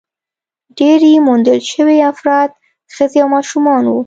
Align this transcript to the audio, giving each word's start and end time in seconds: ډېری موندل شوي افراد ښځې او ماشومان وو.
ډېری 0.77 1.13
موندل 1.27 1.59
شوي 1.71 1.97
افراد 2.11 2.49
ښځې 2.95 3.17
او 3.23 3.29
ماشومان 3.35 3.83
وو. 3.87 3.99